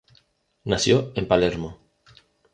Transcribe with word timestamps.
Nació 0.63 1.11
en 1.13 1.27
Palermo. 1.27 1.77